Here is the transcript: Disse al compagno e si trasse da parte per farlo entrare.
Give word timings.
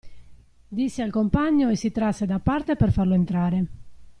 Disse 0.67 1.03
al 1.03 1.11
compagno 1.11 1.69
e 1.69 1.75
si 1.75 1.91
trasse 1.91 2.25
da 2.25 2.39
parte 2.39 2.75
per 2.75 2.91
farlo 2.91 3.13
entrare. 3.13 3.65